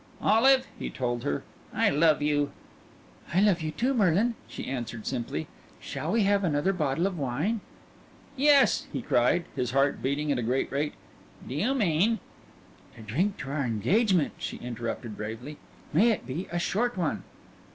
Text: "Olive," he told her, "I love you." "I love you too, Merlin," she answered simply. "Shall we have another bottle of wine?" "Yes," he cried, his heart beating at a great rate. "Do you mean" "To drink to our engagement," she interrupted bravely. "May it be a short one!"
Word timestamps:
"Olive," 0.23 0.65
he 0.79 0.89
told 0.89 1.23
her, 1.23 1.43
"I 1.71 1.91
love 1.91 2.23
you." 2.23 2.51
"I 3.35 3.39
love 3.39 3.61
you 3.61 3.69
too, 3.69 3.93
Merlin," 3.93 4.33
she 4.47 4.65
answered 4.65 5.05
simply. 5.05 5.47
"Shall 5.79 6.13
we 6.13 6.23
have 6.23 6.43
another 6.43 6.73
bottle 6.73 7.05
of 7.05 7.19
wine?" 7.19 7.61
"Yes," 8.35 8.87
he 8.91 9.03
cried, 9.03 9.45
his 9.55 9.69
heart 9.73 10.01
beating 10.01 10.31
at 10.31 10.39
a 10.39 10.41
great 10.41 10.71
rate. 10.71 10.95
"Do 11.47 11.53
you 11.53 11.75
mean" 11.75 12.17
"To 12.95 13.03
drink 13.03 13.37
to 13.37 13.51
our 13.51 13.63
engagement," 13.63 14.33
she 14.39 14.57
interrupted 14.57 15.15
bravely. 15.15 15.57
"May 15.93 16.09
it 16.09 16.25
be 16.25 16.47
a 16.51 16.57
short 16.57 16.97
one!" 16.97 17.21